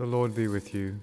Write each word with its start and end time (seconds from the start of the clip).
The 0.00 0.06
Lord 0.06 0.34
be 0.34 0.48
with 0.48 0.72
you. 0.72 0.98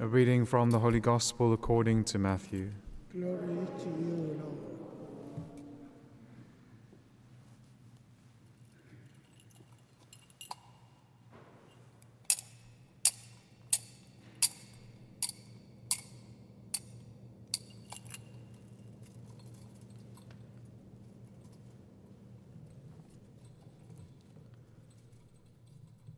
A 0.00 0.08
reading 0.08 0.44
from 0.44 0.72
the 0.72 0.80
Holy 0.80 0.98
Gospel 0.98 1.52
according 1.52 2.02
to 2.06 2.18
Matthew. 2.18 2.72
Glory 3.12 3.64
to 3.78 3.86
you, 3.86 4.40
Lord. 4.42 4.68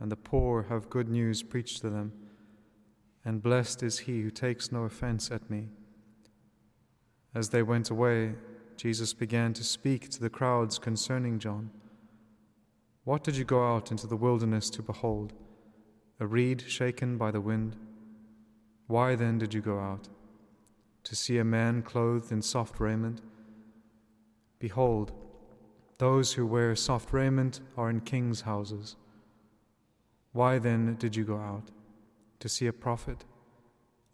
and 0.00 0.10
the 0.10 0.16
poor 0.16 0.64
have 0.64 0.90
good 0.90 1.08
news 1.08 1.42
preached 1.42 1.80
to 1.80 1.90
them. 1.90 2.12
And 3.24 3.42
blessed 3.42 3.82
is 3.82 4.00
he 4.00 4.22
who 4.22 4.30
takes 4.30 4.72
no 4.72 4.84
offense 4.84 5.30
at 5.30 5.50
me. 5.50 5.68
As 7.34 7.50
they 7.50 7.62
went 7.62 7.90
away, 7.90 8.34
Jesus 8.76 9.12
began 9.12 9.52
to 9.54 9.64
speak 9.64 10.08
to 10.10 10.20
the 10.20 10.30
crowds 10.30 10.78
concerning 10.78 11.38
John. 11.38 11.70
What 13.04 13.24
did 13.24 13.36
you 13.36 13.44
go 13.44 13.66
out 13.66 13.90
into 13.90 14.06
the 14.06 14.16
wilderness 14.16 14.70
to 14.70 14.82
behold? 14.82 15.32
A 16.20 16.26
reed 16.26 16.62
shaken 16.66 17.16
by 17.16 17.30
the 17.30 17.40
wind? 17.40 17.76
Why 18.86 19.14
then 19.14 19.38
did 19.38 19.52
you 19.52 19.60
go 19.60 19.78
out? 19.78 20.08
To 21.04 21.16
see 21.16 21.38
a 21.38 21.44
man 21.44 21.82
clothed 21.82 22.32
in 22.32 22.42
soft 22.42 22.80
raiment? 22.80 23.20
Behold, 24.58 25.12
those 25.98 26.32
who 26.32 26.46
wear 26.46 26.74
soft 26.76 27.12
raiment 27.12 27.60
are 27.76 27.90
in 27.90 28.00
kings' 28.00 28.42
houses. 28.42 28.96
Why 30.32 30.58
then 30.58 30.96
did 30.96 31.16
you 31.16 31.24
go 31.24 31.38
out? 31.38 31.70
To 32.40 32.48
see 32.48 32.66
a 32.66 32.72
prophet? 32.72 33.24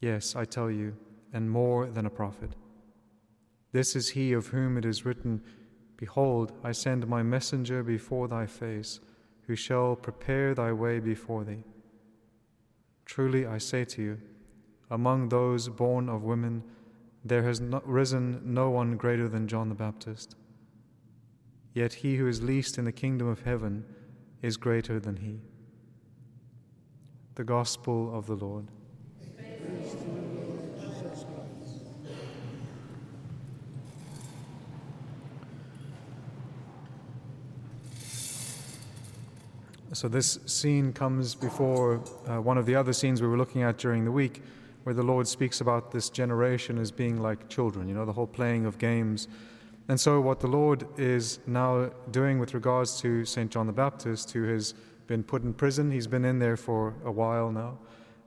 Yes, 0.01 0.37
I 0.37 0.45
tell 0.45 0.71
you, 0.71 0.97
and 1.33 1.51
more 1.51 1.87
than 1.87 2.07
a 2.07 2.11
prophet. 2.11 2.51
This 3.73 3.97
is 3.97 4.11
he 4.11 4.33
of 4.33 4.49
whom 4.49 4.79
it 4.79 4.85
is 4.85 5.05
written, 5.05 5.43
Behold, 5.97 6.53
I 6.63 6.73
send 6.73 7.07
my 7.07 7.23
messenger 7.23 7.83
before 7.83 8.29
thy 8.29 8.47
face, 8.47 9.01
who 9.47 9.57
shall 9.57 9.97
prepare 9.97 10.55
thy 10.55 10.73
way 10.73 11.01
before 11.01 11.45
thee. 11.45 11.65
Truly 13.05 13.47
I 13.47 13.59
say 13.59 13.85
to 13.85 14.03
you, 14.03 14.21
among 14.91 15.29
those 15.29 15.69
born 15.69 16.09
of 16.09 16.23
women, 16.23 16.63
there 17.25 17.43
has 17.43 17.61
risen 17.85 18.41
no 18.45 18.71
one 18.71 18.97
greater 18.97 19.29
than 19.29 19.49
John 19.49 19.69
the 19.69 19.75
Baptist. 19.75 20.37
Yet 21.73 21.95
he 21.95 22.17
who 22.17 22.29
is 22.29 22.43
least 22.43 22.79
in 22.79 22.85
the 22.85 22.93
kingdom 22.93 23.27
of 23.27 23.43
heaven 23.43 23.85
is 24.43 24.57
greater 24.57 25.01
than 25.01 25.17
he. 25.17 25.41
The 27.37 27.45
Gospel 27.45 28.17
of 28.17 28.27
the 28.27 28.35
Lord. 28.35 28.67
So, 39.93 40.09
this 40.09 40.39
scene 40.47 40.93
comes 40.93 41.35
before 41.35 42.01
uh, 42.29 42.41
one 42.41 42.59
of 42.59 42.67
the 42.67 42.77
other 42.77 42.93
scenes 42.93 43.21
we 43.21 43.27
were 43.27 43.37
looking 43.37 43.63
at 43.63 43.79
during 43.79 44.05
the 44.05 44.13
week, 44.13 44.43
where 44.85 44.95
the 44.95 45.03
Lord 45.03 45.27
speaks 45.27 45.61
about 45.61 45.91
this 45.91 46.11
generation 46.11 46.79
as 46.79 46.93
being 46.93 47.21
like 47.21 47.49
children, 47.49 47.89
you 47.89 47.95
know, 47.95 48.05
the 48.05 48.13
whole 48.13 48.27
playing 48.27 48.67
of 48.67 48.79
games. 48.79 49.27
And 49.89 49.99
so, 49.99 50.21
what 50.21 50.41
the 50.41 50.47
Lord 50.47 50.87
is 50.99 51.41
now 51.47 51.91
doing 52.11 52.39
with 52.39 52.55
regards 52.55 53.01
to 53.01 53.25
St. 53.25 53.51
John 53.51 53.67
the 53.67 53.73
Baptist, 53.73 54.31
who 54.33 54.45
has 54.45 54.75
been 55.07 55.23
put 55.23 55.43
in 55.43 55.55
prison. 55.55 55.91
He's 55.91 56.07
been 56.07 56.25
in 56.25 56.39
there 56.39 56.57
for 56.57 56.95
a 57.05 57.11
while 57.13 57.51
now. 57.51 57.79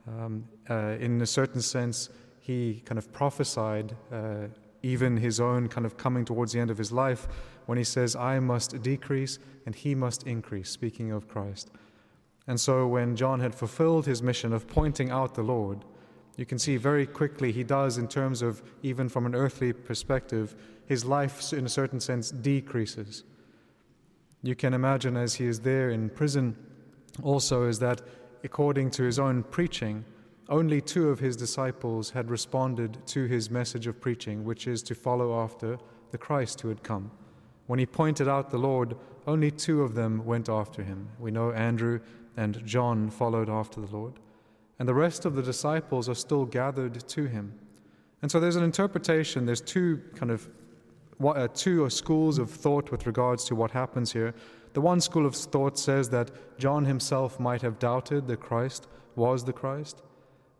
Um, 0.07 0.47
uh, 0.69 0.95
in 0.99 1.21
a 1.21 1.25
certain 1.25 1.61
sense, 1.61 2.09
he 2.39 2.81
kind 2.85 2.97
of 2.97 3.11
prophesied 3.11 3.95
uh, 4.11 4.47
even 4.83 5.17
his 5.17 5.39
own 5.39 5.67
kind 5.67 5.85
of 5.85 5.97
coming 5.97 6.23
towards 6.23 6.53
the 6.53 6.59
end 6.59 6.71
of 6.71 6.77
his 6.77 6.91
life 6.91 7.27
when 7.65 7.77
he 7.77 7.83
says, 7.83 8.15
I 8.15 8.39
must 8.39 8.81
decrease 8.81 9.39
and 9.65 9.75
he 9.75 9.95
must 9.95 10.23
increase, 10.23 10.69
speaking 10.69 11.11
of 11.11 11.27
Christ. 11.27 11.71
And 12.47 12.59
so 12.59 12.87
when 12.87 13.15
John 13.15 13.41
had 13.41 13.53
fulfilled 13.53 14.05
his 14.05 14.23
mission 14.23 14.53
of 14.53 14.67
pointing 14.67 15.11
out 15.11 15.35
the 15.35 15.43
Lord, 15.43 15.83
you 16.37 16.45
can 16.45 16.59
see 16.59 16.77
very 16.77 17.05
quickly 17.05 17.51
he 17.51 17.63
does, 17.63 17.97
in 17.97 18.07
terms 18.07 18.41
of 18.41 18.63
even 18.83 19.09
from 19.09 19.25
an 19.25 19.35
earthly 19.35 19.73
perspective, 19.73 20.55
his 20.85 21.03
life, 21.03 21.51
in 21.51 21.65
a 21.65 21.69
certain 21.69 21.99
sense, 21.99 22.31
decreases. 22.31 23.23
You 24.43 24.55
can 24.55 24.73
imagine 24.73 25.17
as 25.17 25.35
he 25.35 25.45
is 25.45 25.61
there 25.61 25.89
in 25.89 26.09
prison, 26.09 26.55
also, 27.23 27.63
is 27.67 27.79
that 27.79 28.01
according 28.43 28.91
to 28.91 29.03
his 29.03 29.19
own 29.19 29.43
preaching, 29.43 30.05
only 30.49 30.79
two 30.79 31.09
of 31.09 31.19
his 31.19 31.35
disciples 31.35 32.11
had 32.11 32.29
responded 32.29 33.05
to 33.07 33.25
his 33.25 33.49
message 33.49 33.87
of 33.87 33.99
preaching, 33.99 34.45
which 34.45 34.67
is 34.67 34.81
to 34.83 34.95
follow 34.95 35.41
after 35.41 35.77
the 36.11 36.17
Christ 36.17 36.61
who 36.61 36.69
had 36.69 36.83
come. 36.83 37.11
When 37.65 37.79
he 37.79 37.85
pointed 37.85 38.29
out 38.29 38.49
the 38.49 38.57
Lord, 38.57 38.95
only 39.25 39.51
two 39.51 39.81
of 39.81 39.93
them 39.93 40.25
went 40.25 40.47
after 40.47 40.83
him. 40.83 41.09
We 41.19 41.31
know 41.31 41.51
Andrew 41.51 41.99
and 42.37 42.65
John 42.65 43.09
followed 43.09 43.49
after 43.49 43.81
the 43.81 43.93
Lord. 43.93 44.13
And 44.79 44.87
the 44.87 44.93
rest 44.93 45.25
of 45.25 45.35
the 45.35 45.41
disciples 45.41 46.07
are 46.07 46.15
still 46.15 46.45
gathered 46.45 47.07
to 47.09 47.25
him. 47.25 47.59
And 48.21 48.31
so 48.31 48.39
there's 48.39 48.55
an 48.55 48.63
interpretation, 48.63 49.45
there's 49.45 49.61
two 49.61 50.01
kind 50.15 50.31
of 50.31 50.47
uh, 51.23 51.47
two 51.53 51.89
schools 51.89 52.37
of 52.37 52.49
thought 52.49 52.91
with 52.91 53.07
regards 53.07 53.43
to 53.45 53.55
what 53.55 53.71
happens 53.71 54.13
here. 54.13 54.33
The 54.73 54.81
one 54.81 55.01
school 55.01 55.25
of 55.25 55.35
thought 55.35 55.79
says 55.79 56.09
that 56.09 56.59
John 56.59 56.85
himself 56.85 57.39
might 57.39 57.61
have 57.61 57.79
doubted 57.79 58.27
that 58.27 58.39
Christ 58.39 58.87
was 59.15 59.43
the 59.43 59.53
Christ. 59.53 60.03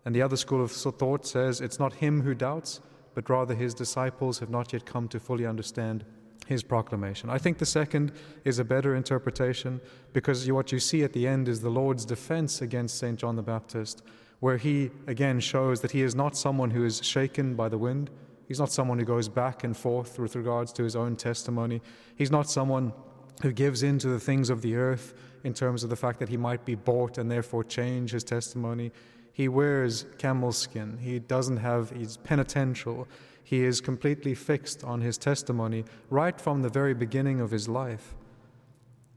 And 0.06 0.16
the 0.16 0.22
other 0.22 0.38
school 0.38 0.64
of 0.64 0.72
thought 0.72 1.26
says 1.26 1.62
it's 1.62 1.80
not 1.80 1.96
him 1.96 2.22
who 2.22 2.34
doubts, 2.34 2.82
but 3.14 3.30
rather 3.30 3.54
his 3.54 3.74
disciples 3.74 4.40
have 4.40 4.50
not 4.50 4.74
yet 4.74 4.86
come 4.86 5.08
to 5.10 5.20
fully 5.20 5.46
understand 5.46 6.06
his 6.48 6.64
proclamation. 6.64 7.30
I 7.30 7.38
think 7.38 7.58
the 7.58 7.66
second 7.66 8.14
is 8.46 8.58
a 8.58 8.64
better 8.64 8.96
interpretation 8.96 9.82
because 10.14 10.50
what 10.52 10.72
you 10.72 10.80
see 10.80 11.04
at 11.04 11.14
the 11.14 11.28
end 11.28 11.48
is 11.48 11.62
the 11.62 11.70
Lord's 11.70 12.06
defense 12.06 12.62
against 12.62 12.98
St. 12.98 13.20
John 13.20 13.36
the 13.36 13.42
Baptist, 13.42 14.02
where 14.40 14.58
he 14.58 14.92
again 15.08 15.40
shows 15.40 15.82
that 15.82 15.92
he 15.92 16.02
is 16.02 16.16
not 16.16 16.38
someone 16.38 16.72
who 16.72 16.86
is 16.86 17.04
shaken 17.04 17.56
by 17.56 17.70
the 17.70 17.78
wind. 17.78 18.10
He's 18.48 18.60
not 18.60 18.72
someone 18.72 18.98
who 18.98 19.06
goes 19.06 19.28
back 19.28 19.64
and 19.64 19.76
forth 19.76 20.18
with 20.18 20.36
regards 20.36 20.72
to 20.74 20.84
his 20.84 20.96
own 20.96 21.16
testimony. 21.16 21.82
He's 22.16 22.32
not 22.32 22.50
someone 22.50 22.94
who 23.42 23.52
gives 23.52 23.84
in 23.84 24.00
to 24.00 24.08
the 24.08 24.20
things 24.20 24.50
of 24.50 24.62
the 24.62 24.76
earth 24.76 25.14
in 25.44 25.54
terms 25.54 25.84
of 25.84 25.90
the 25.90 25.96
fact 25.96 26.20
that 26.20 26.30
he 26.30 26.38
might 26.38 26.66
be 26.66 26.76
bought 26.76 27.18
and 27.18 27.30
therefore 27.30 27.64
change 27.64 28.12
his 28.12 28.24
testimony. 28.24 28.92
He 29.34 29.48
wears 29.48 30.06
camel 30.18 30.52
skin. 30.52 30.98
He 31.00 31.20
doesn't 31.20 31.58
have, 31.58 31.92
he's 31.92 32.18
penitential. 32.18 33.08
He 33.44 33.64
is 33.64 33.82
completely 33.82 34.34
fixed 34.34 34.84
on 34.84 35.02
his 35.02 35.18
testimony 35.18 35.86
right 36.10 36.40
from 36.40 36.62
the 36.62 36.70
very 36.70 36.94
beginning 36.94 37.40
of 37.40 37.52
his 37.52 37.68
life. 37.68 38.16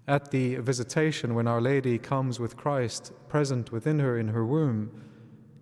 At 0.06 0.30
the 0.30 0.56
visitation, 0.56 1.34
when 1.34 1.46
Our 1.46 1.60
Lady 1.60 1.96
comes 1.98 2.40
with 2.40 2.56
Christ 2.56 3.12
present 3.28 3.70
within 3.70 4.00
her 4.00 4.18
in 4.18 4.28
her 4.28 4.44
womb, 4.44 4.90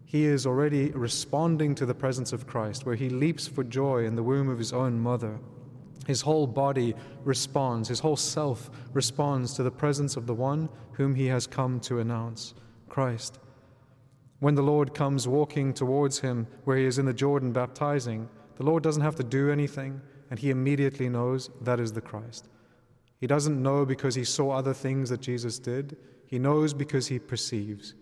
he 0.08 0.24
is 0.24 0.46
already 0.46 0.90
responding 0.92 1.74
to 1.74 1.84
the 1.84 1.94
presence 1.94 2.32
of 2.32 2.46
Christ, 2.46 2.86
where 2.86 2.94
he 2.94 3.10
leaps 3.10 3.46
for 3.46 3.62
joy 3.62 4.06
in 4.06 4.16
the 4.16 4.22
womb 4.22 4.48
of 4.48 4.56
his 4.56 4.72
own 4.72 4.98
mother. 4.98 5.38
His 6.06 6.22
whole 6.22 6.46
body 6.46 6.94
responds, 7.24 7.90
his 7.90 8.00
whole 8.00 8.16
self 8.16 8.70
responds 8.94 9.52
to 9.52 9.62
the 9.62 9.70
presence 9.70 10.16
of 10.16 10.26
the 10.26 10.32
one 10.32 10.70
whom 10.92 11.14
he 11.14 11.26
has 11.26 11.46
come 11.46 11.78
to 11.80 11.98
announce 11.98 12.54
Christ. 12.88 13.38
When 14.40 14.54
the 14.54 14.62
Lord 14.62 14.94
comes 14.94 15.28
walking 15.28 15.74
towards 15.74 16.20
him, 16.20 16.46
where 16.64 16.78
he 16.78 16.86
is 16.86 16.98
in 16.98 17.04
the 17.04 17.12
Jordan 17.12 17.52
baptizing, 17.52 18.30
the 18.56 18.64
Lord 18.64 18.82
doesn't 18.82 19.02
have 19.02 19.16
to 19.16 19.22
do 19.22 19.50
anything, 19.50 20.00
and 20.30 20.38
he 20.38 20.48
immediately 20.48 21.10
knows 21.10 21.50
that 21.60 21.80
is 21.80 21.92
the 21.92 22.00
Christ. 22.00 22.48
He 23.20 23.26
doesn't 23.26 23.62
know 23.62 23.84
because 23.84 24.14
he 24.14 24.24
saw 24.24 24.52
other 24.52 24.72
things 24.72 25.10
that 25.10 25.20
Jesus 25.20 25.58
did, 25.58 25.98
he 26.24 26.38
knows 26.38 26.72
because 26.72 27.08
he 27.08 27.18
perceives. 27.18 27.94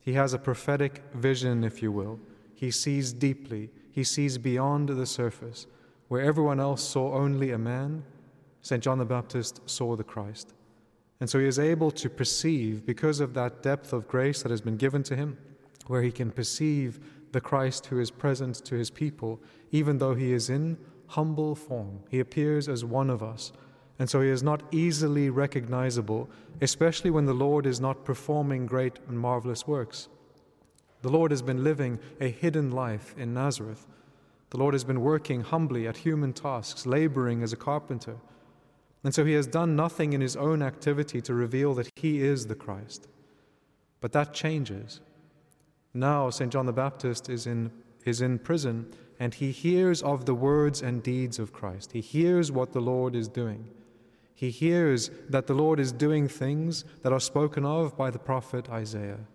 He 0.00 0.14
has 0.14 0.32
a 0.32 0.38
prophetic 0.38 1.02
vision, 1.14 1.62
if 1.62 1.82
you 1.82 1.92
will. 1.92 2.18
He 2.54 2.70
sees 2.70 3.12
deeply, 3.12 3.70
he 3.92 4.04
sees 4.04 4.38
beyond 4.38 4.88
the 4.88 5.06
surface. 5.06 5.66
Where 6.08 6.22
everyone 6.22 6.58
else 6.58 6.82
saw 6.82 7.14
only 7.14 7.52
a 7.52 7.58
man, 7.58 8.04
St. 8.62 8.82
John 8.82 8.98
the 8.98 9.04
Baptist 9.04 9.60
saw 9.66 9.94
the 9.94 10.04
Christ. 10.04 10.54
And 11.20 11.28
so 11.28 11.38
he 11.38 11.46
is 11.46 11.58
able 11.58 11.90
to 11.92 12.10
perceive, 12.10 12.84
because 12.84 13.20
of 13.20 13.34
that 13.34 13.62
depth 13.62 13.92
of 13.92 14.08
grace 14.08 14.42
that 14.42 14.50
has 14.50 14.60
been 14.60 14.76
given 14.76 15.02
to 15.04 15.14
him, 15.14 15.38
where 15.86 16.02
he 16.02 16.10
can 16.10 16.30
perceive 16.30 16.98
the 17.32 17.40
Christ 17.40 17.86
who 17.86 18.00
is 18.00 18.10
present 18.10 18.56
to 18.64 18.74
his 18.74 18.90
people, 18.90 19.40
even 19.70 19.98
though 19.98 20.14
he 20.14 20.32
is 20.32 20.50
in 20.50 20.78
humble 21.08 21.54
form. 21.54 22.00
He 22.08 22.20
appears 22.20 22.68
as 22.68 22.84
one 22.84 23.10
of 23.10 23.22
us. 23.22 23.52
And 24.00 24.08
so 24.08 24.22
he 24.22 24.30
is 24.30 24.42
not 24.42 24.62
easily 24.72 25.28
recognizable, 25.28 26.30
especially 26.62 27.10
when 27.10 27.26
the 27.26 27.34
Lord 27.34 27.66
is 27.66 27.80
not 27.80 28.02
performing 28.02 28.64
great 28.64 28.98
and 29.06 29.20
marvelous 29.20 29.66
works. 29.66 30.08
The 31.02 31.10
Lord 31.10 31.30
has 31.30 31.42
been 31.42 31.62
living 31.62 31.98
a 32.18 32.28
hidden 32.28 32.70
life 32.70 33.14
in 33.18 33.34
Nazareth. 33.34 33.86
The 34.48 34.56
Lord 34.56 34.72
has 34.72 34.84
been 34.84 35.02
working 35.02 35.42
humbly 35.42 35.86
at 35.86 35.98
human 35.98 36.32
tasks, 36.32 36.86
laboring 36.86 37.42
as 37.42 37.52
a 37.52 37.58
carpenter. 37.58 38.16
And 39.04 39.14
so 39.14 39.22
he 39.26 39.34
has 39.34 39.46
done 39.46 39.76
nothing 39.76 40.14
in 40.14 40.22
his 40.22 40.34
own 40.34 40.62
activity 40.62 41.20
to 41.20 41.34
reveal 41.34 41.74
that 41.74 41.90
he 41.96 42.22
is 42.22 42.46
the 42.46 42.54
Christ. 42.54 43.06
But 44.00 44.12
that 44.12 44.32
changes. 44.32 45.02
Now, 45.92 46.30
St. 46.30 46.50
John 46.50 46.64
the 46.64 46.72
Baptist 46.72 47.28
is 47.28 47.46
in, 47.46 47.70
is 48.06 48.22
in 48.22 48.38
prison 48.38 48.90
and 49.18 49.34
he 49.34 49.50
hears 49.50 50.02
of 50.02 50.24
the 50.24 50.34
words 50.34 50.80
and 50.80 51.02
deeds 51.02 51.38
of 51.38 51.52
Christ. 51.52 51.92
He 51.92 52.00
hears 52.00 52.50
what 52.50 52.72
the 52.72 52.80
Lord 52.80 53.14
is 53.14 53.28
doing. 53.28 53.68
He 54.34 54.50
hears 54.50 55.10
that 55.28 55.46
the 55.46 55.54
Lord 55.54 55.78
is 55.78 55.92
doing 55.92 56.28
things 56.28 56.84
that 57.02 57.12
are 57.12 57.20
spoken 57.20 57.64
of 57.64 57.96
by 57.96 58.10
the 58.10 58.18
prophet 58.18 58.70
Isaiah. 58.70 59.26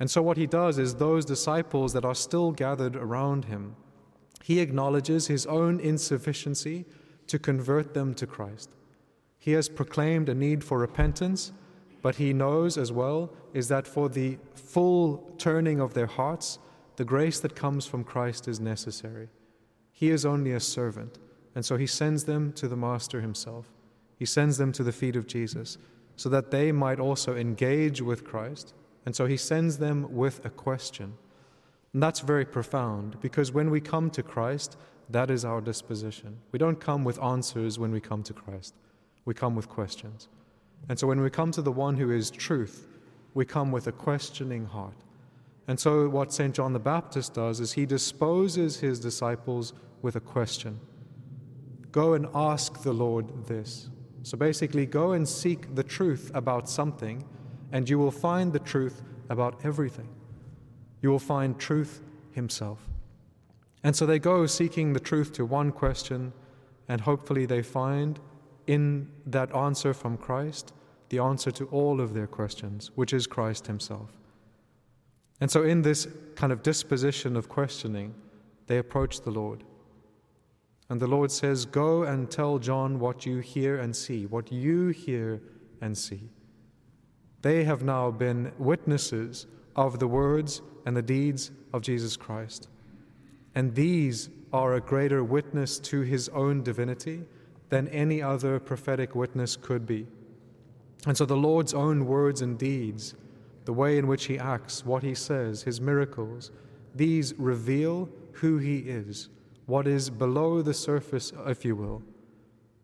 And 0.00 0.10
so, 0.10 0.22
what 0.22 0.36
he 0.36 0.46
does 0.46 0.78
is, 0.78 0.94
those 0.94 1.24
disciples 1.24 1.92
that 1.92 2.04
are 2.04 2.14
still 2.14 2.50
gathered 2.52 2.96
around 2.96 3.44
him, 3.44 3.76
he 4.42 4.60
acknowledges 4.60 5.26
his 5.26 5.46
own 5.46 5.78
insufficiency 5.78 6.84
to 7.28 7.38
convert 7.38 7.94
them 7.94 8.14
to 8.14 8.26
Christ. 8.26 8.74
He 9.38 9.52
has 9.52 9.68
proclaimed 9.68 10.28
a 10.28 10.34
need 10.34 10.64
for 10.64 10.78
repentance, 10.78 11.52
but 12.00 12.16
he 12.16 12.32
knows 12.32 12.76
as 12.76 12.90
well 12.90 13.32
is 13.54 13.68
that 13.68 13.86
for 13.86 14.08
the 14.08 14.38
full 14.54 15.32
turning 15.38 15.80
of 15.80 15.94
their 15.94 16.06
hearts, 16.06 16.58
the 16.96 17.04
grace 17.04 17.40
that 17.40 17.56
comes 17.56 17.86
from 17.86 18.04
Christ 18.04 18.48
is 18.48 18.60
necessary. 18.60 19.28
He 19.92 20.10
is 20.10 20.26
only 20.26 20.52
a 20.52 20.60
servant, 20.60 21.18
and 21.54 21.64
so 21.64 21.76
he 21.76 21.86
sends 21.86 22.24
them 22.24 22.52
to 22.54 22.68
the 22.68 22.76
Master 22.76 23.20
himself. 23.20 23.66
He 24.18 24.24
sends 24.24 24.56
them 24.56 24.72
to 24.72 24.82
the 24.82 24.92
feet 24.92 25.16
of 25.16 25.26
Jesus 25.26 25.78
so 26.16 26.28
that 26.28 26.50
they 26.50 26.72
might 26.72 27.00
also 27.00 27.36
engage 27.36 28.00
with 28.00 28.24
Christ. 28.24 28.74
And 29.04 29.14
so 29.14 29.26
he 29.26 29.36
sends 29.36 29.78
them 29.78 30.14
with 30.14 30.44
a 30.44 30.50
question. 30.50 31.14
And 31.92 32.02
that's 32.02 32.20
very 32.20 32.44
profound 32.44 33.20
because 33.20 33.52
when 33.52 33.70
we 33.70 33.80
come 33.80 34.10
to 34.10 34.22
Christ, 34.22 34.76
that 35.10 35.30
is 35.30 35.44
our 35.44 35.60
disposition. 35.60 36.38
We 36.52 36.58
don't 36.58 36.80
come 36.80 37.04
with 37.04 37.22
answers 37.22 37.78
when 37.78 37.92
we 37.92 38.00
come 38.00 38.22
to 38.22 38.32
Christ, 38.32 38.74
we 39.24 39.34
come 39.34 39.54
with 39.54 39.68
questions. 39.68 40.28
And 40.88 40.98
so 40.98 41.06
when 41.06 41.20
we 41.20 41.30
come 41.30 41.50
to 41.52 41.62
the 41.62 41.72
one 41.72 41.96
who 41.96 42.10
is 42.10 42.30
truth, 42.30 42.88
we 43.34 43.44
come 43.44 43.70
with 43.72 43.86
a 43.86 43.92
questioning 43.92 44.66
heart. 44.66 44.96
And 45.68 45.78
so, 45.78 46.08
what 46.08 46.32
St. 46.32 46.54
John 46.54 46.72
the 46.72 46.80
Baptist 46.80 47.34
does 47.34 47.60
is 47.60 47.72
he 47.72 47.86
disposes 47.86 48.80
his 48.80 48.98
disciples 48.98 49.74
with 50.02 50.16
a 50.16 50.20
question 50.20 50.80
Go 51.92 52.14
and 52.14 52.26
ask 52.34 52.82
the 52.82 52.92
Lord 52.92 53.46
this. 53.46 53.88
So, 54.24 54.36
basically, 54.36 54.86
go 54.86 55.12
and 55.12 55.28
seek 55.28 55.74
the 55.74 55.82
truth 55.82 56.30
about 56.34 56.68
something, 56.68 57.24
and 57.72 57.88
you 57.88 57.98
will 57.98 58.10
find 58.10 58.52
the 58.52 58.58
truth 58.58 59.02
about 59.28 59.64
everything. 59.64 60.08
You 61.00 61.10
will 61.10 61.18
find 61.18 61.58
truth 61.58 62.00
himself. 62.32 62.78
And 63.84 63.96
so 63.96 64.06
they 64.06 64.18
go 64.18 64.46
seeking 64.46 64.92
the 64.92 65.00
truth 65.00 65.32
to 65.34 65.44
one 65.44 65.72
question, 65.72 66.32
and 66.88 67.00
hopefully 67.00 67.46
they 67.46 67.62
find 67.62 68.20
in 68.66 69.08
that 69.26 69.54
answer 69.54 69.92
from 69.92 70.16
Christ 70.16 70.72
the 71.08 71.18
answer 71.18 71.50
to 71.50 71.66
all 71.66 72.00
of 72.00 72.14
their 72.14 72.26
questions, 72.26 72.90
which 72.94 73.12
is 73.12 73.26
Christ 73.26 73.66
Himself. 73.66 74.10
And 75.40 75.50
so, 75.50 75.62
in 75.62 75.82
this 75.82 76.06
kind 76.36 76.52
of 76.52 76.62
disposition 76.62 77.36
of 77.36 77.48
questioning, 77.48 78.14
they 78.66 78.78
approach 78.78 79.20
the 79.20 79.30
Lord. 79.30 79.64
And 80.92 81.00
the 81.00 81.06
Lord 81.06 81.32
says, 81.32 81.64
Go 81.64 82.02
and 82.02 82.30
tell 82.30 82.58
John 82.58 82.98
what 82.98 83.24
you 83.24 83.38
hear 83.38 83.78
and 83.78 83.96
see, 83.96 84.26
what 84.26 84.52
you 84.52 84.88
hear 84.88 85.40
and 85.80 85.96
see. 85.96 86.28
They 87.40 87.64
have 87.64 87.82
now 87.82 88.10
been 88.10 88.52
witnesses 88.58 89.46
of 89.74 89.98
the 89.98 90.06
words 90.06 90.60
and 90.84 90.94
the 90.94 91.00
deeds 91.00 91.50
of 91.72 91.80
Jesus 91.80 92.14
Christ. 92.14 92.68
And 93.54 93.74
these 93.74 94.28
are 94.52 94.74
a 94.74 94.82
greater 94.82 95.24
witness 95.24 95.78
to 95.78 96.02
his 96.02 96.28
own 96.28 96.62
divinity 96.62 97.22
than 97.70 97.88
any 97.88 98.20
other 98.20 98.60
prophetic 98.60 99.14
witness 99.14 99.56
could 99.56 99.86
be. 99.86 100.06
And 101.06 101.16
so 101.16 101.24
the 101.24 101.34
Lord's 101.34 101.72
own 101.72 102.04
words 102.04 102.42
and 102.42 102.58
deeds, 102.58 103.14
the 103.64 103.72
way 103.72 103.96
in 103.96 104.06
which 104.06 104.26
he 104.26 104.38
acts, 104.38 104.84
what 104.84 105.02
he 105.02 105.14
says, 105.14 105.62
his 105.62 105.80
miracles, 105.80 106.50
these 106.94 107.32
reveal 107.38 108.10
who 108.32 108.58
he 108.58 108.80
is, 108.80 109.30
what 109.72 109.86
is 109.86 110.10
below 110.10 110.60
the 110.60 110.74
surface, 110.74 111.32
if 111.46 111.64
you 111.64 111.74
will. 111.74 112.02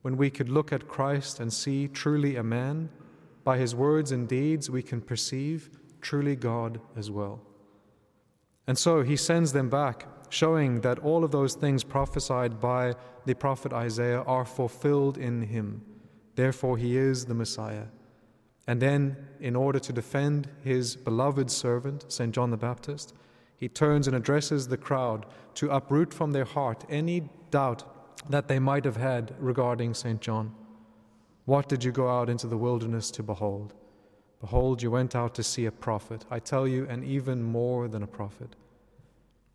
When 0.00 0.16
we 0.16 0.30
could 0.30 0.48
look 0.48 0.72
at 0.72 0.88
Christ 0.88 1.38
and 1.38 1.52
see 1.52 1.86
truly 1.86 2.36
a 2.36 2.42
man, 2.42 2.88
by 3.44 3.58
his 3.58 3.74
words 3.74 4.10
and 4.10 4.26
deeds 4.26 4.70
we 4.70 4.82
can 4.82 5.02
perceive 5.02 5.68
truly 6.00 6.34
God 6.34 6.80
as 6.96 7.10
well. 7.10 7.42
And 8.66 8.78
so 8.78 9.02
he 9.02 9.16
sends 9.16 9.52
them 9.52 9.68
back 9.68 10.06
showing 10.30 10.80
that 10.80 10.98
all 11.00 11.24
of 11.24 11.30
those 11.30 11.52
things 11.54 11.84
prophesied 11.84 12.58
by 12.58 12.94
the 13.26 13.34
prophet 13.34 13.74
Isaiah 13.74 14.22
are 14.22 14.46
fulfilled 14.46 15.18
in 15.18 15.42
him. 15.42 15.82
Therefore, 16.36 16.78
he 16.78 16.96
is 16.96 17.26
the 17.26 17.34
Messiah. 17.34 17.88
And 18.66 18.80
then, 18.80 19.14
in 19.40 19.54
order 19.56 19.78
to 19.78 19.92
defend 19.92 20.48
his 20.64 20.96
beloved 20.96 21.50
servant, 21.50 22.10
St. 22.10 22.34
John 22.34 22.50
the 22.50 22.56
Baptist, 22.56 23.12
he 23.58 23.68
turns 23.68 24.06
and 24.06 24.16
addresses 24.16 24.68
the 24.68 24.76
crowd 24.76 25.26
to 25.54 25.70
uproot 25.70 26.14
from 26.14 26.32
their 26.32 26.44
heart 26.44 26.84
any 26.88 27.28
doubt 27.50 27.84
that 28.30 28.48
they 28.48 28.58
might 28.58 28.84
have 28.84 28.96
had 28.96 29.34
regarding 29.38 29.92
St. 29.92 30.20
John. 30.20 30.54
What 31.44 31.68
did 31.68 31.84
you 31.84 31.92
go 31.92 32.08
out 32.08 32.30
into 32.30 32.46
the 32.46 32.56
wilderness 32.56 33.10
to 33.12 33.22
behold? 33.22 33.74
Behold, 34.40 34.82
you 34.82 34.90
went 34.90 35.16
out 35.16 35.34
to 35.34 35.42
see 35.42 35.66
a 35.66 35.72
prophet. 35.72 36.24
I 36.30 36.38
tell 36.38 36.66
you, 36.66 36.86
and 36.88 37.04
even 37.04 37.42
more 37.42 37.88
than 37.88 38.02
a 38.02 38.06
prophet 38.06 38.54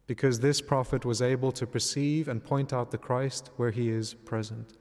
because 0.07 0.39
this 0.39 0.61
prophet 0.61 1.05
was 1.05 1.21
able 1.21 1.51
to 1.51 1.65
perceive 1.65 2.27
and 2.27 2.43
point 2.43 2.73
out 2.73 2.91
the 2.91 2.97
Christ 2.97 3.49
where 3.55 3.71
he 3.71 3.89
is 3.89 4.13
present. 4.13 4.73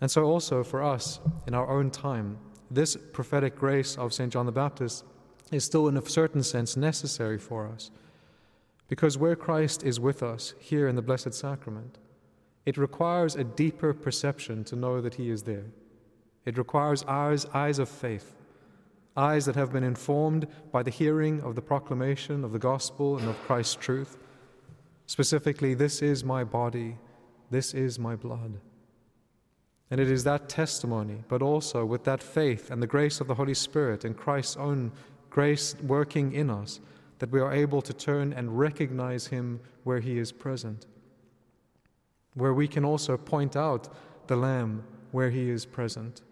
And 0.00 0.10
so, 0.10 0.24
also 0.24 0.62
for 0.62 0.82
us 0.82 1.20
in 1.46 1.54
our 1.54 1.68
own 1.68 1.90
time, 1.90 2.38
this 2.70 2.96
prophetic 3.12 3.56
grace 3.56 3.96
of 3.96 4.12
St. 4.12 4.32
John 4.32 4.46
the 4.46 4.52
Baptist 4.52 5.04
is 5.52 5.64
still, 5.64 5.88
in 5.88 5.96
a 5.96 6.08
certain 6.08 6.42
sense, 6.42 6.76
necessary 6.76 7.38
for 7.38 7.66
us. 7.68 7.90
Because 8.88 9.18
where 9.18 9.36
Christ 9.36 9.82
is 9.82 9.98
with 9.98 10.22
us 10.22 10.54
here 10.58 10.88
in 10.88 10.96
the 10.96 11.02
Blessed 11.02 11.34
Sacrament, 11.34 11.98
it 12.64 12.76
requires 12.76 13.36
a 13.36 13.44
deeper 13.44 13.92
perception 13.92 14.64
to 14.64 14.76
know 14.76 15.00
that 15.00 15.14
He 15.14 15.30
is 15.30 15.42
there. 15.42 15.66
It 16.44 16.58
requires 16.58 17.04
eyes, 17.04 17.46
eyes 17.46 17.78
of 17.78 17.88
faith 17.88 18.36
eyes 19.16 19.46
that 19.46 19.56
have 19.56 19.72
been 19.72 19.82
informed 19.82 20.46
by 20.70 20.82
the 20.82 20.90
hearing 20.90 21.40
of 21.40 21.54
the 21.54 21.62
proclamation 21.62 22.44
of 22.44 22.52
the 22.52 22.58
gospel 22.58 23.16
and 23.16 23.28
of 23.28 23.42
Christ's 23.42 23.76
truth. 23.76 24.18
Specifically, 25.06 25.74
this 25.74 26.02
is 26.02 26.22
my 26.22 26.44
body, 26.44 26.98
this 27.50 27.72
is 27.72 27.98
my 27.98 28.14
blood. 28.14 28.60
And 29.90 30.00
it 30.00 30.10
is 30.10 30.24
that 30.24 30.48
testimony, 30.48 31.22
but 31.28 31.42
also 31.42 31.84
with 31.84 32.04
that 32.04 32.22
faith 32.22 32.70
and 32.70 32.82
the 32.82 32.88
grace 32.88 33.20
of 33.20 33.28
the 33.28 33.36
Holy 33.36 33.54
Spirit 33.54 34.04
and 34.04 34.16
Christ's 34.16 34.56
own 34.56 34.92
grace 35.30 35.76
working 35.82 36.32
in 36.32 36.50
us, 36.50 36.80
that 37.18 37.30
we 37.30 37.40
are 37.40 37.52
able 37.52 37.82
to 37.82 37.92
turn 37.92 38.32
and 38.32 38.58
recognize 38.58 39.28
Him 39.28 39.60
where 39.84 40.00
He 40.00 40.18
is 40.18 40.32
present. 40.32 40.86
Where 42.34 42.54
we 42.54 42.68
can 42.68 42.84
also 42.84 43.16
point 43.16 43.56
out 43.56 43.88
the 44.26 44.36
Lamb 44.36 44.84
where 45.12 45.30
He 45.30 45.50
is 45.50 45.64
present 45.64 46.22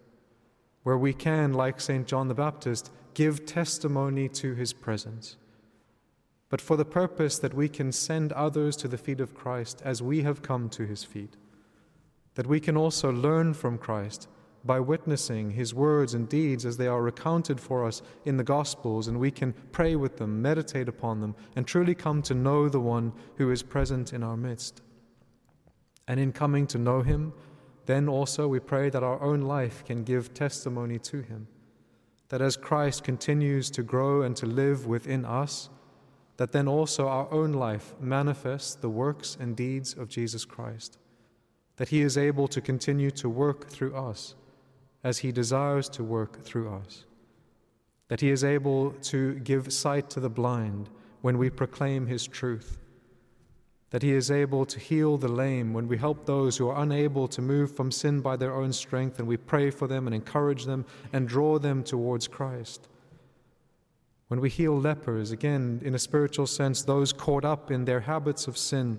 where 0.85 0.97
we 0.99 1.13
can, 1.13 1.51
like 1.51 1.81
St. 1.81 2.05
John 2.05 2.27
the 2.27 2.35
Baptist, 2.35 2.91
give 3.15 3.47
testimony 3.47 4.29
to 4.29 4.53
his 4.53 4.71
presence, 4.71 5.35
but 6.47 6.61
for 6.61 6.77
the 6.77 6.85
purpose 6.85 7.39
that 7.39 7.55
we 7.55 7.67
can 7.67 7.91
send 7.91 8.31
others 8.33 8.77
to 8.77 8.87
the 8.87 8.97
feet 8.97 9.19
of 9.19 9.33
Christ 9.33 9.81
as 9.83 10.03
we 10.03 10.21
have 10.21 10.43
come 10.43 10.69
to 10.69 10.85
his 10.85 11.03
feet, 11.03 11.37
that 12.35 12.45
we 12.45 12.59
can 12.59 12.77
also 12.77 13.11
learn 13.11 13.55
from 13.55 13.79
Christ 13.79 14.27
by 14.65 14.79
witnessing 14.79 15.51
his 15.51 15.73
words 15.73 16.15
and 16.15 16.27
deeds 16.27 16.65
as 16.65 16.77
they 16.77 16.87
are 16.87 17.01
recounted 17.01 17.59
for 17.59 17.85
us 17.85 18.01
in 18.25 18.37
the 18.37 18.43
Gospels, 18.43 19.07
and 19.07 19.19
we 19.19 19.29
can 19.29 19.53
pray 19.71 19.95
with 19.95 20.17
them, 20.17 20.41
meditate 20.41 20.89
upon 20.89 21.21
them, 21.21 21.35
and 21.55 21.67
truly 21.67 21.93
come 21.93 22.21
to 22.23 22.33
know 22.33 22.67
the 22.67 22.79
one 22.79 23.13
who 23.35 23.51
is 23.51 23.61
present 23.61 24.11
in 24.11 24.23
our 24.23 24.35
midst. 24.35 24.81
And 26.07 26.19
in 26.19 26.31
coming 26.31 26.65
to 26.67 26.79
know 26.79 27.01
him, 27.01 27.33
then 27.85 28.09
also 28.09 28.47
we 28.47 28.59
pray 28.59 28.89
that 28.89 29.03
our 29.03 29.21
own 29.21 29.41
life 29.41 29.85
can 29.85 30.03
give 30.03 30.33
testimony 30.33 30.97
to 30.99 31.21
him. 31.21 31.47
That 32.29 32.41
as 32.41 32.57
Christ 32.57 33.03
continues 33.03 33.69
to 33.71 33.83
grow 33.83 34.23
and 34.23 34.35
to 34.37 34.47
live 34.47 34.87
within 34.87 35.25
us, 35.25 35.69
that 36.37 36.51
then 36.51 36.67
also 36.67 37.07
our 37.07 37.31
own 37.31 37.53
life 37.53 37.93
manifests 37.99 38.73
the 38.73 38.89
works 38.89 39.37
and 39.39 39.55
deeds 39.55 39.93
of 39.93 40.09
Jesus 40.09 40.43
Christ. 40.43 40.97
That 41.77 41.89
he 41.89 42.01
is 42.01 42.17
able 42.17 42.47
to 42.47 42.61
continue 42.61 43.11
to 43.11 43.29
work 43.29 43.69
through 43.69 43.95
us 43.95 44.33
as 45.05 45.19
He 45.19 45.31
desires 45.31 45.87
to 45.87 46.03
work 46.03 46.43
through 46.43 46.73
us. 46.73 47.05
That 48.07 48.21
He 48.21 48.31
is 48.31 48.43
able 48.43 48.91
to 49.03 49.35
give 49.35 49.71
sight 49.71 50.09
to 50.09 50.19
the 50.19 50.31
blind 50.31 50.89
when 51.21 51.37
we 51.37 51.51
proclaim 51.51 52.07
His 52.07 52.25
truth. 52.25 52.79
That 53.91 54.01
He 54.01 54.13
is 54.13 54.31
able 54.31 54.65
to 54.65 54.79
heal 54.79 55.17
the 55.17 55.27
lame 55.27 55.75
when 55.75 55.87
we 55.87 55.97
help 55.97 56.25
those 56.25 56.57
who 56.57 56.67
are 56.67 56.81
unable 56.81 57.27
to 57.27 57.41
move 57.41 57.75
from 57.75 57.91
sin 57.91 58.19
by 58.19 58.35
their 58.35 58.55
own 58.55 58.73
strength 58.73 59.19
and 59.19 59.27
we 59.27 59.37
pray 59.37 59.69
for 59.69 59.87
them 59.87 60.07
and 60.07 60.15
encourage 60.15 60.65
them 60.65 60.85
and 61.13 61.27
draw 61.27 61.59
them 61.59 61.83
towards 61.83 62.27
Christ. 62.27 62.87
When 64.27 64.41
we 64.41 64.49
heal 64.49 64.75
lepers, 64.75 65.29
again, 65.29 65.81
in 65.85 65.93
a 65.93 65.99
spiritual 65.99 66.47
sense, 66.47 66.81
those 66.81 67.13
caught 67.13 67.45
up 67.45 67.69
in 67.69 67.85
their 67.85 67.99
habits 67.99 68.47
of 68.47 68.57
sin 68.57 68.97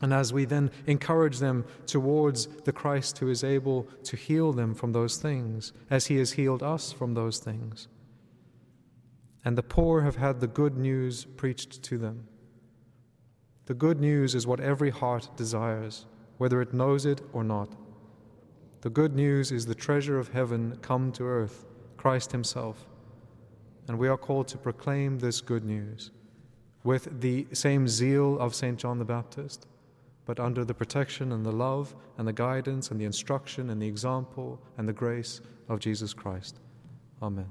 and 0.00 0.14
as 0.14 0.32
we 0.32 0.44
then 0.44 0.70
encourage 0.86 1.38
them 1.38 1.64
towards 1.86 2.46
the 2.64 2.72
Christ 2.72 3.18
who 3.18 3.28
is 3.28 3.42
able 3.42 3.84
to 4.04 4.16
heal 4.16 4.52
them 4.52 4.74
from 4.74 4.92
those 4.92 5.16
things, 5.16 5.72
as 5.90 6.06
he 6.06 6.16
has 6.18 6.32
healed 6.32 6.62
us 6.62 6.92
from 6.92 7.14
those 7.14 7.38
things. 7.38 7.88
And 9.44 9.56
the 9.56 9.62
poor 9.62 10.02
have 10.02 10.16
had 10.16 10.40
the 10.40 10.46
good 10.46 10.76
news 10.76 11.24
preached 11.24 11.82
to 11.84 11.98
them. 11.98 12.28
The 13.66 13.74
good 13.74 14.00
news 14.00 14.34
is 14.34 14.46
what 14.46 14.60
every 14.60 14.90
heart 14.90 15.28
desires, 15.36 16.06
whether 16.38 16.62
it 16.62 16.72
knows 16.72 17.04
it 17.04 17.20
or 17.32 17.42
not. 17.42 17.74
The 18.82 18.90
good 18.90 19.14
news 19.14 19.50
is 19.50 19.66
the 19.66 19.74
treasure 19.74 20.18
of 20.18 20.28
heaven 20.28 20.78
come 20.80 21.10
to 21.12 21.24
earth, 21.24 21.66
Christ 21.96 22.30
Himself. 22.30 22.86
And 23.88 23.98
we 23.98 24.08
are 24.08 24.16
called 24.16 24.46
to 24.48 24.58
proclaim 24.58 25.18
this 25.18 25.40
good 25.40 25.64
news 25.64 26.12
with 26.84 27.20
the 27.20 27.46
same 27.52 27.88
zeal 27.88 28.38
of 28.38 28.54
St. 28.54 28.78
John 28.78 28.98
the 28.98 29.04
Baptist 29.04 29.66
but 30.28 30.38
under 30.38 30.62
the 30.62 30.74
protection 30.74 31.32
and 31.32 31.44
the 31.44 31.50
love 31.50 31.96
and 32.18 32.28
the 32.28 32.32
guidance 32.34 32.90
and 32.90 33.00
the 33.00 33.04
instruction 33.06 33.70
and 33.70 33.80
the 33.80 33.86
example 33.86 34.60
and 34.76 34.86
the 34.86 34.92
grace 34.92 35.40
of 35.70 35.80
Jesus 35.80 36.12
Christ. 36.12 36.60
Amen. 37.22 37.48